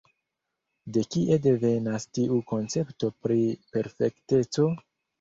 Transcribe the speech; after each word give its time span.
De 0.95 1.03
kie 1.15 1.37
devenas 1.43 2.09
tiu 2.21 2.41
koncepto 2.55 3.13
pri 3.23 3.41
perfekteco? 3.79 4.73